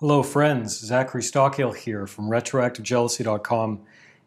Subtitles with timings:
[0.00, 0.78] Hello, friends.
[0.78, 3.80] Zachary Stockill here from RetroactiveJealousy.com.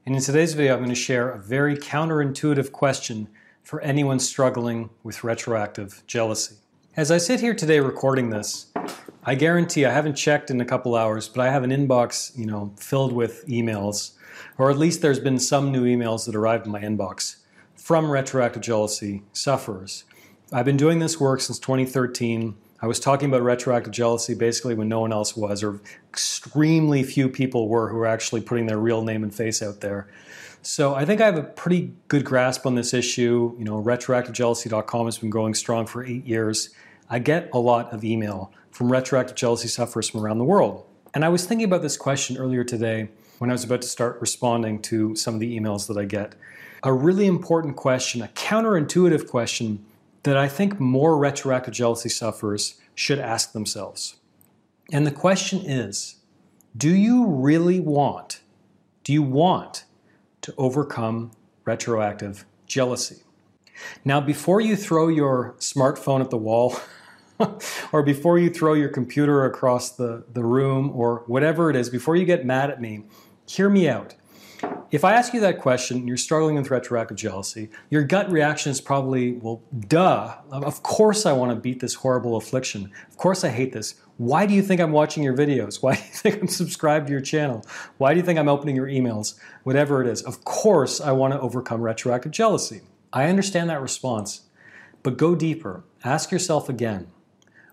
[0.05, 3.29] And in today's video, I'm going to share a very counterintuitive question
[3.63, 6.55] for anyone struggling with retroactive jealousy.
[6.97, 8.65] As I sit here today recording this,
[9.23, 12.46] I guarantee I haven't checked in a couple hours, but I have an inbox, you
[12.46, 14.15] know, filled with emails,
[14.58, 17.38] or at least there's been some new emails that arrived in my inbox
[17.77, 20.03] from retroactive jealousy sufferers.
[20.52, 22.58] I've been doing this work since 2013.
[22.82, 27.30] I was talking about retroactive jealousy basically when no one else was, or extremely few
[27.30, 30.08] people were who were actually putting their real name and face out there.
[30.63, 33.55] So I think I have a pretty good grasp on this issue.
[33.58, 36.70] You know, retroactivejealousy.com has been growing strong for eight years.
[37.09, 40.86] I get a lot of email from retroactive jealousy sufferers from around the world.
[41.13, 44.22] And I was thinking about this question earlier today when I was about to start
[44.22, 46.36] responding to some of the emails that I get.
[46.84, 49.86] A really important question, a counterintuitive question
[50.23, 54.16] that I think more retroactive jealousy sufferers should ask themselves.
[54.91, 56.16] And the question is
[56.77, 58.41] do you really want,
[59.03, 59.86] do you want
[60.42, 61.31] to overcome
[61.66, 63.23] retroactive jealousy?
[64.05, 66.77] Now, before you throw your smartphone at the wall,
[67.92, 72.16] or before you throw your computer across the, the room, or whatever it is, before
[72.16, 73.03] you get mad at me,
[73.47, 74.16] hear me out.
[74.92, 78.81] If I ask you that question you're struggling with retroactive jealousy, your gut reaction is
[78.81, 82.92] probably, well, duh, of course I want to beat this horrible affliction.
[83.09, 83.95] Of course I hate this.
[84.17, 85.82] Why do you think I'm watching your videos?
[85.82, 87.66] Why do you think I'm subscribed to your channel?
[87.98, 89.36] Why do you think I'm opening your emails?
[89.64, 90.22] Whatever it is.
[90.23, 92.82] Of course I want to overcome retroactive jealousy.
[93.14, 94.42] I understand that response,
[95.04, 95.86] but go deeper.
[96.04, 97.08] Ask yourself again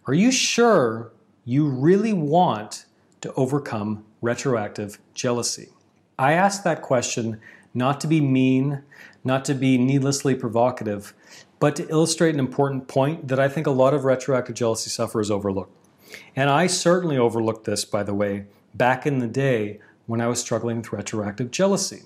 [0.06, 1.12] Are you sure
[1.44, 2.84] you really want
[3.22, 5.70] to overcome retroactive jealousy?
[6.18, 7.40] I ask that question
[7.72, 8.82] not to be mean,
[9.22, 11.14] not to be needlessly provocative,
[11.60, 15.30] but to illustrate an important point that I think a lot of retroactive jealousy sufferers
[15.30, 15.70] overlook.
[16.34, 20.40] And I certainly overlooked this, by the way, back in the day when I was
[20.40, 22.02] struggling with retroactive jealousy.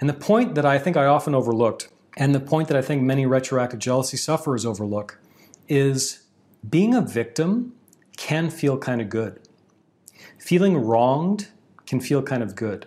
[0.00, 3.02] And the point that I think I often overlooked, and the point that I think
[3.02, 5.18] many retroactive jealousy sufferers overlook,
[5.68, 6.22] is
[6.68, 7.74] being a victim
[8.16, 9.40] can feel kind of good.
[10.38, 11.48] Feeling wronged
[11.86, 12.86] can feel kind of good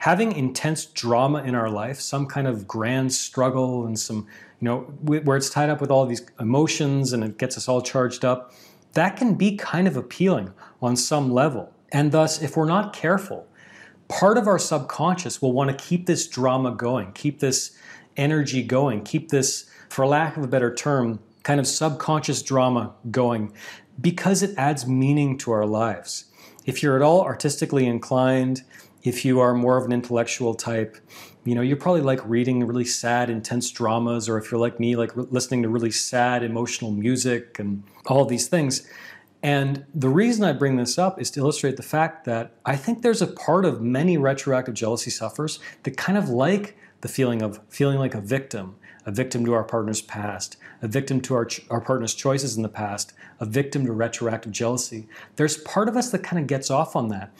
[0.00, 4.26] having intense drama in our life, some kind of grand struggle and some,
[4.58, 7.82] you know, where it's tied up with all these emotions and it gets us all
[7.82, 8.52] charged up,
[8.94, 11.72] that can be kind of appealing on some level.
[11.92, 13.46] And thus, if we're not careful,
[14.08, 17.76] part of our subconscious will want to keep this drama going, keep this
[18.16, 23.52] energy going, keep this, for lack of a better term, kind of subconscious drama going
[24.00, 26.24] because it adds meaning to our lives.
[26.64, 28.62] If you're at all artistically inclined,
[29.02, 30.96] if you are more of an intellectual type,
[31.44, 34.96] you know, you're probably like reading really sad, intense dramas, or if you're like me,
[34.96, 38.86] like re- listening to really sad, emotional music and all these things.
[39.42, 43.00] And the reason I bring this up is to illustrate the fact that I think
[43.00, 47.60] there's a part of many retroactive jealousy sufferers that kind of like the feeling of
[47.70, 51.80] feeling like a victim, a victim to our partner's past, a victim to our, our
[51.80, 55.08] partner's choices in the past, a victim to retroactive jealousy.
[55.36, 57.32] There's part of us that kind of gets off on that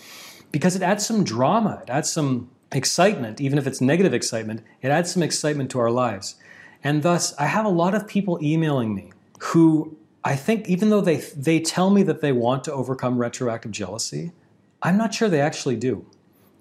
[0.52, 4.88] because it adds some drama, it adds some excitement, even if it's negative excitement, it
[4.88, 6.36] adds some excitement to our lives.
[6.82, 11.00] And thus, I have a lot of people emailing me who I think, even though
[11.00, 14.32] they, they tell me that they want to overcome retroactive jealousy,
[14.82, 16.06] I'm not sure they actually do.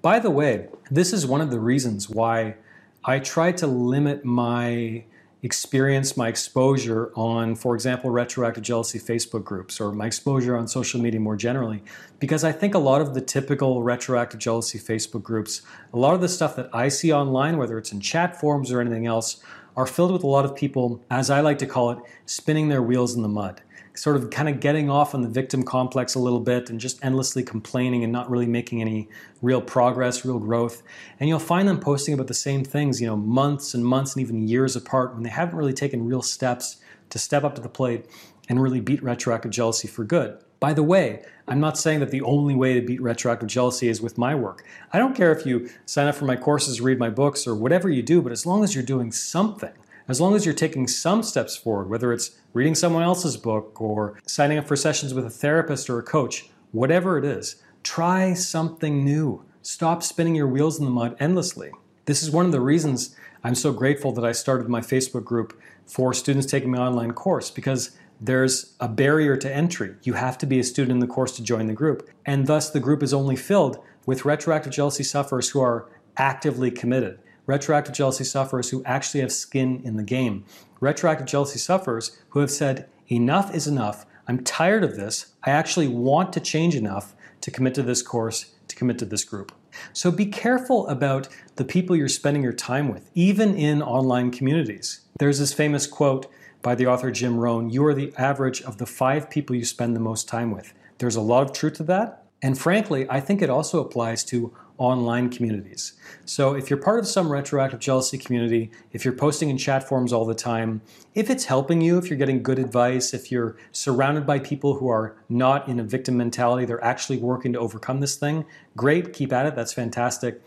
[0.01, 2.55] By the way, this is one of the reasons why
[3.03, 5.03] I try to limit my
[5.41, 10.99] experience, my exposure on, for example, retroactive jealousy Facebook groups or my exposure on social
[10.99, 11.81] media more generally.
[12.19, 15.61] Because I think a lot of the typical retroactive jealousy Facebook groups,
[15.93, 18.81] a lot of the stuff that I see online, whether it's in chat forums or
[18.81, 19.41] anything else,
[19.77, 22.81] are filled with a lot of people, as I like to call it, spinning their
[22.81, 23.61] wheels in the mud
[23.99, 27.03] sort of kind of getting off on the victim complex a little bit and just
[27.03, 29.09] endlessly complaining and not really making any
[29.41, 30.81] real progress, real growth.
[31.19, 34.21] And you'll find them posting about the same things, you know, months and months and
[34.21, 36.77] even years apart when they haven't really taken real steps
[37.09, 38.05] to step up to the plate
[38.47, 40.39] and really beat retroactive jealousy for good.
[40.61, 44.01] By the way, I'm not saying that the only way to beat retroactive jealousy is
[44.01, 44.63] with my work.
[44.93, 47.89] I don't care if you sign up for my courses, read my books, or whatever
[47.89, 49.73] you do, but as long as you're doing something,
[50.09, 54.19] as long as you're taking some steps forward, whether it's reading someone else's book or
[54.25, 59.05] signing up for sessions with a therapist or a coach, whatever it is, try something
[59.05, 59.45] new.
[59.61, 61.71] Stop spinning your wheels in the mud endlessly.
[62.05, 65.59] This is one of the reasons I'm so grateful that I started my Facebook group
[65.85, 69.95] for students taking my online course because there's a barrier to entry.
[70.03, 72.09] You have to be a student in the course to join the group.
[72.25, 77.19] And thus, the group is only filled with retroactive jealousy sufferers who are actively committed
[77.49, 80.45] retroactive jealousy sufferers who actually have skin in the game.
[80.79, 84.05] Retroactive jealousy sufferers who have said, enough is enough.
[84.27, 85.33] I'm tired of this.
[85.43, 89.23] I actually want to change enough to commit to this course, to commit to this
[89.23, 89.51] group.
[89.93, 95.01] So be careful about the people you're spending your time with, even in online communities.
[95.17, 96.27] There's this famous quote
[96.61, 99.95] by the author Jim Rohn You are the average of the five people you spend
[99.95, 100.71] the most time with.
[100.99, 102.25] There's a lot of truth to that.
[102.41, 105.93] And frankly, I think it also applies to online communities.
[106.23, 110.13] So if you're part of some retroactive jealousy community, if you're posting in chat forums
[110.13, 110.81] all the time,
[111.13, 114.87] if it's helping you, if you're getting good advice, if you're surrounded by people who
[114.87, 118.45] are not in a victim mentality, they're actually working to overcome this thing,
[118.77, 120.41] great, keep at it, that's fantastic.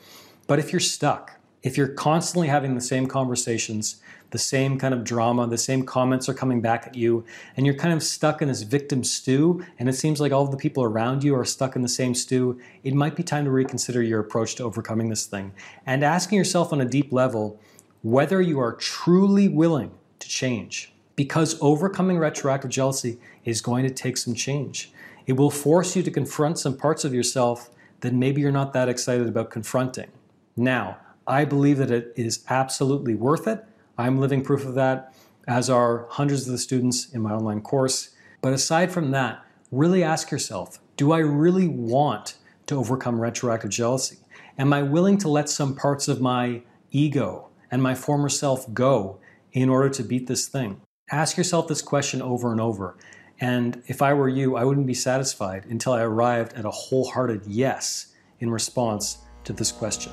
[0.47, 3.97] But if you're stuck, if you're constantly having the same conversations,
[4.31, 7.25] the same kind of drama, the same comments are coming back at you,
[7.57, 10.51] and you're kind of stuck in this victim stew, and it seems like all of
[10.51, 13.51] the people around you are stuck in the same stew, it might be time to
[13.51, 15.53] reconsider your approach to overcoming this thing
[15.87, 17.61] and asking yourself on a deep level
[18.03, 20.93] whether you are truly willing to change.
[21.15, 24.93] Because overcoming retroactive jealousy is going to take some change.
[25.27, 27.71] It will force you to confront some parts of yourself
[28.01, 30.11] that maybe you're not that excited about confronting.
[30.57, 30.97] Now,
[31.27, 33.65] I believe that it is absolutely worth it.
[33.99, 35.15] I'm living proof of that,
[35.47, 38.11] as are hundreds of the students in my online course.
[38.41, 42.37] But aside from that, really ask yourself do I really want
[42.67, 44.19] to overcome retroactive jealousy?
[44.59, 49.19] Am I willing to let some parts of my ego and my former self go
[49.53, 50.81] in order to beat this thing?
[51.11, 52.97] Ask yourself this question over and over.
[53.41, 57.47] And if I were you, I wouldn't be satisfied until I arrived at a wholehearted
[57.47, 60.13] yes in response to this question.